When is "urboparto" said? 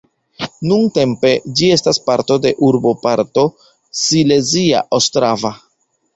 2.69-3.45